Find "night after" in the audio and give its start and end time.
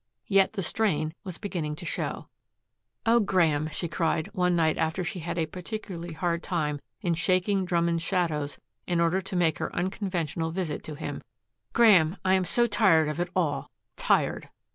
4.55-5.03